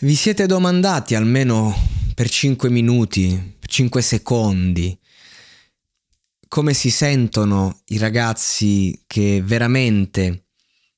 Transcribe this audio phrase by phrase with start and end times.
[0.00, 1.74] Vi siete domandati almeno
[2.14, 4.96] per 5 minuti, 5 secondi,
[6.46, 10.50] come si sentono i ragazzi che veramente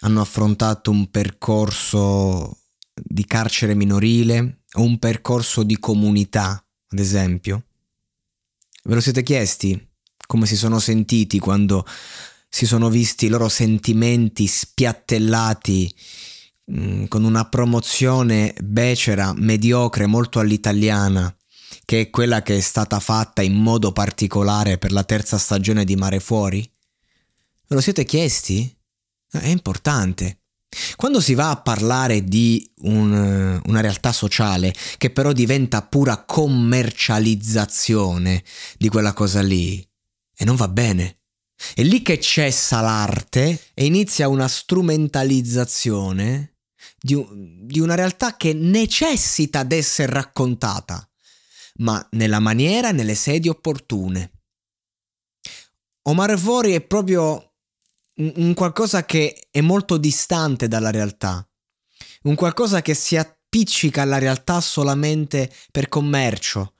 [0.00, 7.64] hanno affrontato un percorso di carcere minorile o un percorso di comunità, ad esempio?
[8.84, 9.88] Ve lo siete chiesti?
[10.26, 11.86] Come si sono sentiti quando
[12.46, 15.94] si sono visti i loro sentimenti spiattellati
[16.70, 21.34] Mm, con una promozione becera, mediocre, molto all'italiana,
[21.84, 25.96] che è quella che è stata fatta in modo particolare per la terza stagione di
[25.96, 26.60] Mare Fuori?
[27.66, 28.72] Ve lo siete chiesti?
[29.28, 30.42] È importante.
[30.94, 38.44] Quando si va a parlare di un, una realtà sociale che però diventa pura commercializzazione
[38.78, 39.84] di quella cosa lì,
[40.34, 41.22] e non va bene.
[41.74, 46.51] È lì che cessa l'arte e inizia una strumentalizzazione
[47.00, 47.24] di,
[47.64, 51.08] di una realtà che necessita d'essere raccontata,
[51.76, 54.30] ma nella maniera e nelle sedi opportune.
[56.02, 57.54] Omar Fori è proprio
[58.16, 61.46] un, un qualcosa che è molto distante dalla realtà,
[62.22, 66.74] un qualcosa che si appiccica alla realtà solamente per commercio,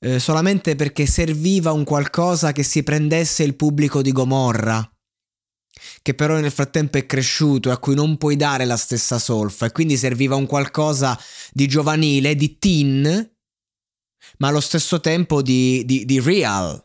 [0.00, 4.90] eh, solamente perché serviva un qualcosa che si prendesse il pubblico di Gomorra
[6.02, 9.66] che però nel frattempo è cresciuto e a cui non puoi dare la stessa solfa
[9.66, 11.18] e quindi serviva un qualcosa
[11.52, 13.30] di giovanile, di teen,
[14.38, 16.84] ma allo stesso tempo di, di, di real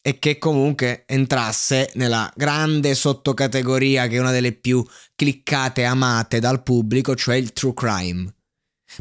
[0.00, 4.84] e che comunque entrasse nella grande sottocategoria che è una delle più
[5.14, 8.34] cliccate e amate dal pubblico, cioè il true crime.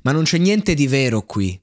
[0.04, 1.60] Ma non c'è niente di vero qui.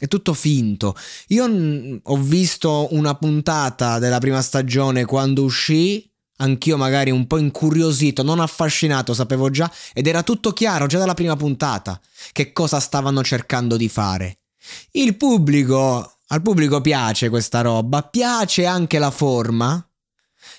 [0.00, 0.96] È tutto finto.
[1.28, 8.22] Io ho visto una puntata della prima stagione quando uscì, anch'io magari un po' incuriosito,
[8.22, 12.00] non affascinato, sapevo già, ed era tutto chiaro già dalla prima puntata
[12.32, 14.38] che cosa stavano cercando di fare.
[14.92, 19.86] Il pubblico, al pubblico piace questa roba, piace anche la forma,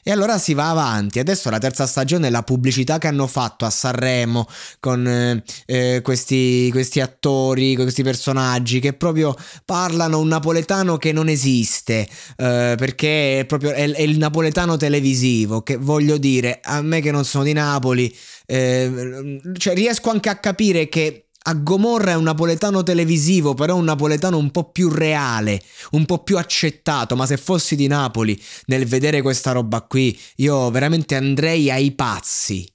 [0.03, 1.19] e allora si va avanti.
[1.19, 4.47] Adesso la terza stagione, la pubblicità che hanno fatto a Sanremo
[4.79, 11.27] con eh, eh, questi, questi attori, questi personaggi che proprio parlano un napoletano che non
[11.27, 17.01] esiste, eh, perché è proprio è, è, il napoletano televisivo, che voglio dire, a me
[17.01, 18.15] che non sono di Napoli,
[18.45, 23.85] eh, cioè riesco anche a capire che a Gomorra è un napoletano televisivo, però un
[23.85, 28.85] napoletano un po' più reale, un po' più accettato, ma se fossi di Napoli nel
[28.85, 32.67] vedere questa roba qui, io veramente andrei ai pazzi.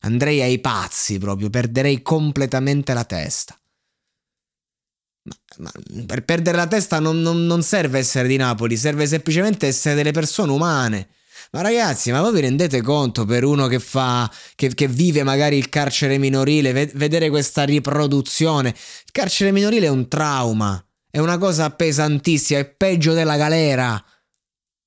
[0.00, 3.58] Andrei ai pazzi proprio, perderei completamente la testa.
[5.24, 9.66] Ma, ma per perdere la testa non, non, non serve essere di Napoli, serve semplicemente
[9.66, 11.08] essere delle persone umane
[11.52, 15.56] ma ragazzi, ma voi vi rendete conto per uno che fa, che, che vive magari
[15.56, 18.68] il carcere minorile, ve- vedere questa riproduzione?
[18.70, 24.02] Il carcere minorile è un trauma, è una cosa pesantissima, è peggio della galera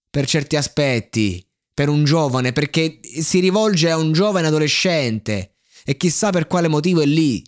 [0.10, 1.44] per certi aspetti,
[1.74, 7.02] per un giovane, perché si rivolge a un giovane adolescente e chissà per quale motivo
[7.02, 7.44] è lì.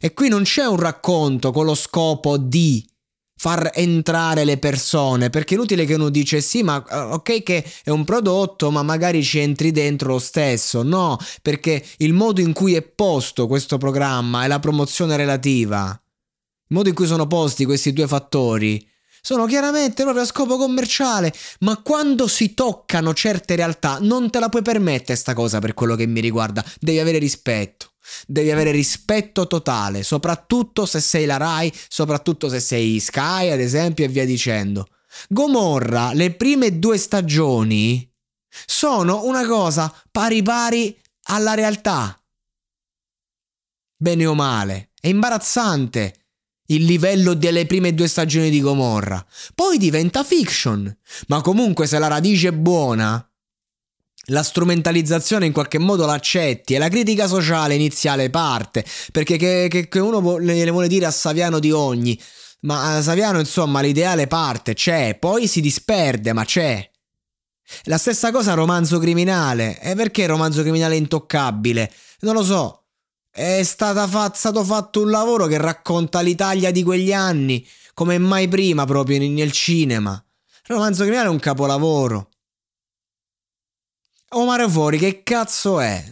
[0.00, 2.88] E qui non c'è un racconto con lo scopo di
[3.44, 7.62] far entrare le persone perché è inutile che uno dice sì ma eh, ok che
[7.82, 10.82] è un prodotto ma magari ci entri dentro lo stesso.
[10.82, 15.90] No perché il modo in cui è posto questo programma e la promozione relativa.
[15.90, 18.88] Il modo in cui sono posti questi due fattori
[19.20, 21.30] sono chiaramente proprio a scopo commerciale,
[21.60, 25.96] ma quando si toccano certe realtà non te la puoi permettere sta cosa per quello
[25.96, 27.83] che mi riguarda, devi avere rispetto.
[28.26, 34.04] Devi avere rispetto totale, soprattutto se sei la Rai, soprattutto se sei Sky, ad esempio,
[34.04, 34.88] e via dicendo.
[35.28, 38.10] Gomorra, le prime due stagioni
[38.66, 42.18] sono una cosa pari pari alla realtà.
[43.96, 46.24] Bene o male, è imbarazzante
[46.68, 49.24] il livello delle prime due stagioni di Gomorra.
[49.54, 50.94] Poi diventa fiction,
[51.28, 53.26] ma comunque se la radice è buona,
[54.26, 59.88] la strumentalizzazione in qualche modo l'accetti e la critica sociale iniziale parte, perché che, che,
[59.88, 62.18] che uno le vuole dire a Saviano di ogni,
[62.60, 66.90] ma a Saviano insomma l'ideale parte, c'è, poi si disperde, ma c'è.
[67.84, 71.90] La stessa cosa romanzo criminale, e perché romanzo criminale intoccabile?
[72.20, 72.84] Non lo so.
[73.30, 78.84] È fa- stato fatto un lavoro che racconta l'Italia di quegli anni, come mai prima
[78.84, 80.22] proprio nel cinema.
[80.66, 82.28] romanzo criminale è un capolavoro.
[84.36, 86.02] Omar Fuori che cazzo è?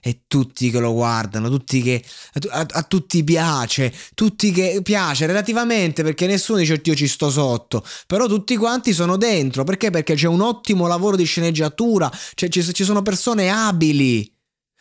[0.00, 2.02] E tutti che lo guardano, tutti che
[2.34, 7.30] a, a, a, tutti piace, tutti che piace relativamente perché nessuno dice io ci sto
[7.30, 9.90] sotto, però tutti quanti sono dentro, perché?
[9.90, 14.32] Perché c'è un ottimo lavoro di sceneggiatura, cioè, ci, ci sono persone abili,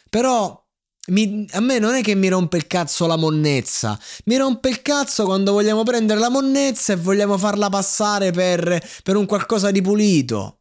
[0.09, 0.63] però
[1.07, 4.81] mi, a me non è che mi rompe il cazzo la monnezza, mi rompe il
[4.81, 9.81] cazzo quando vogliamo prendere la monnezza e vogliamo farla passare per, per un qualcosa di
[9.81, 10.59] pulito.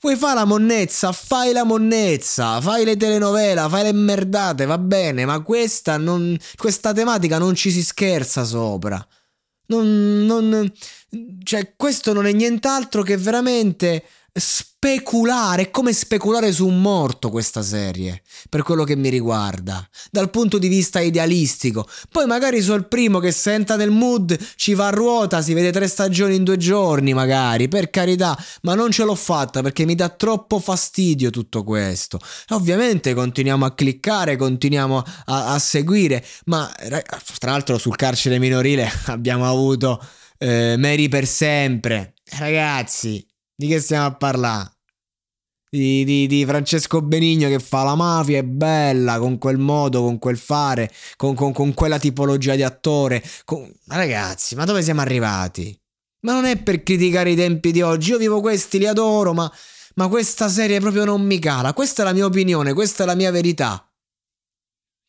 [0.00, 1.12] Vuoi fare la monnezza?
[1.12, 6.92] Fai la monnezza, fai le telenovela, fai le merdate, va bene, ma questa, non, questa
[6.92, 9.04] tematica non ci si scherza sopra.
[9.66, 10.72] Non, non,
[11.42, 14.04] cioè, questo non è nient'altro che veramente
[14.38, 20.30] speculare, è come speculare su un morto questa serie, per quello che mi riguarda, dal
[20.30, 21.86] punto di vista idealistico.
[22.10, 25.88] Poi magari sul primo che senta nel mood ci va a ruota, si vede tre
[25.88, 30.08] stagioni in due giorni, magari, per carità, ma non ce l'ho fatta perché mi dà
[30.08, 32.18] troppo fastidio tutto questo.
[32.50, 36.70] Ovviamente continuiamo a cliccare, continuiamo a, a seguire, ma
[37.38, 40.00] tra l'altro sul carcere minorile abbiamo avuto
[40.38, 42.14] eh, Mary per sempre.
[42.30, 43.26] Ragazzi,
[43.58, 44.70] di che stiamo a parlare?
[45.68, 50.18] Di, di, di, Francesco Benigno che fa la mafia, è bella, con quel modo, con
[50.18, 53.22] quel fare, con, con, con quella tipologia di attore.
[53.44, 53.70] Con...
[53.88, 55.76] Ragazzi, ma dove siamo arrivati?
[56.20, 59.52] Ma non è per criticare i tempi di oggi, io vivo questi, li adoro, ma,
[59.96, 61.74] ma questa serie proprio non mi cala.
[61.74, 63.84] Questa è la mia opinione, questa è la mia verità.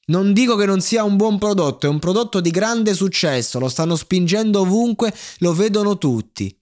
[0.08, 3.70] Non dico che non sia un buon prodotto, è un prodotto di grande successo, lo
[3.70, 6.59] stanno spingendo ovunque, lo vedono tutti.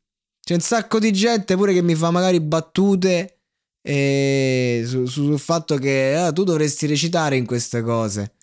[0.47, 3.39] C'è un sacco di gente pure che mi fa magari battute
[3.81, 8.35] eh, su, sul fatto che ah, tu dovresti recitare in queste cose.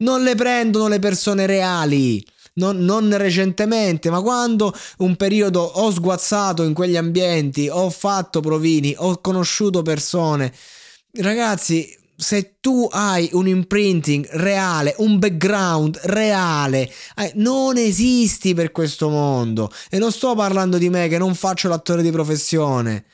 [0.00, 2.22] Non le prendono le persone reali.
[2.56, 8.94] Non, non, recentemente, ma quando un periodo ho sguazzato in quegli ambienti, ho fatto provini,
[8.98, 10.52] ho conosciuto persone.
[11.12, 11.90] Ragazzi,
[12.20, 19.72] se tu hai un imprinting reale, un background reale, eh, non esisti per questo mondo.
[19.88, 23.04] E non sto parlando di me che non faccio l'attore di professione.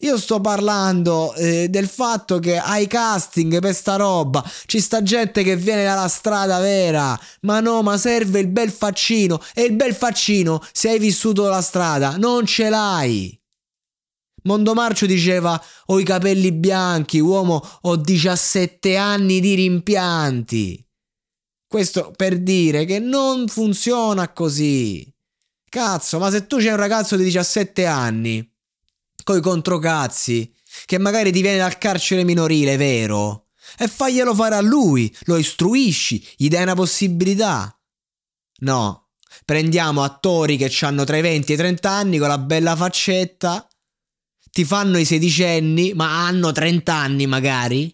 [0.00, 5.42] Io sto parlando eh, del fatto che ai casting per sta roba ci sta gente
[5.42, 7.18] che viene dalla strada vera.
[7.42, 9.40] Ma no, ma serve il bel faccino.
[9.54, 13.38] E il bel faccino, se hai vissuto la strada, non ce l'hai.
[14.44, 20.86] Mondomarcio diceva ho i capelli bianchi, uomo ho 17 anni di rimpianti.
[21.66, 25.10] Questo per dire che non funziona così.
[25.68, 28.48] Cazzo, ma se tu c'è un ragazzo di 17 anni,
[29.24, 33.48] coi controcazzi, che magari ti viene dal carcere minorile, vero?
[33.76, 37.76] E faglielo fare a lui, lo istruisci, gli dai una possibilità.
[38.58, 39.08] No,
[39.44, 43.66] prendiamo attori che hanno tra i 20 e i 30 anni con la bella faccetta
[44.54, 47.92] ti fanno i sedicenni, ma hanno 30 anni magari.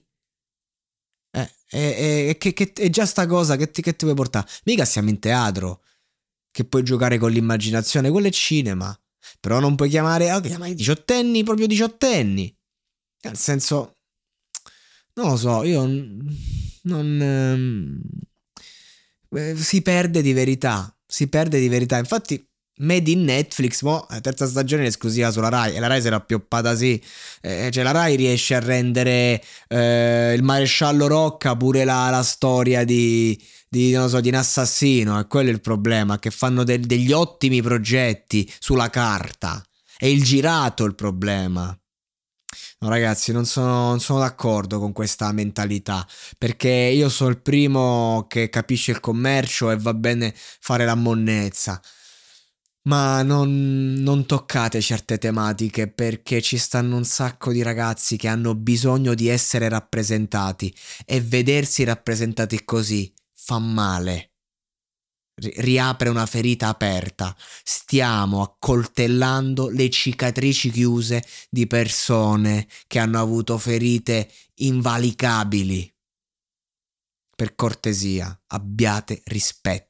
[1.31, 4.47] Eh, eh, eh, che, è già sta cosa che ti, che ti vuoi portare.
[4.65, 5.83] Mica siamo in teatro,
[6.51, 8.95] che puoi giocare con l'immaginazione, quello è cinema.
[9.41, 12.55] Però non puoi chiamare, oh, chiamare i diciottenni proprio diciottenni.
[13.23, 13.97] Nel senso,
[15.15, 15.87] non lo so, io
[16.83, 17.23] non...
[17.23, 18.03] Ehm,
[19.31, 21.97] eh, si perde di verità, si perde di verità.
[21.97, 22.50] Infatti
[22.81, 26.21] Made in Netflix, mo, la terza stagione esclusiva sulla Rai e la Rai si era
[26.21, 27.01] pioppata sì.
[27.43, 32.85] Eh, cioè la Rai riesce a rendere eh, il maresciallo Rocca pure la, la storia
[32.85, 35.19] di, di, non so, di un assassino.
[35.19, 39.63] E quello è il problema, che fanno de- degli ottimi progetti sulla carta.
[39.97, 41.75] È il girato il problema.
[42.83, 46.07] No, ragazzi, non sono, non sono, d'accordo con questa mentalità
[46.39, 51.79] perché io sono il primo che capisce il commercio e va bene fare la monnezza.
[52.83, 58.55] Ma non, non, toccate certe tematiche perché ci stanno un sacco di ragazzi che hanno
[58.55, 64.33] bisogno di essere rappresentati e vedersi rappresentati così fa male.
[65.41, 67.35] riapre una ferita aperta.
[67.63, 75.95] Stiamo accoltellando le cicatrici chiuse di persone che hanno avuto ferite invalicabili.
[77.35, 79.90] Per cortesia, abbiate rispetto.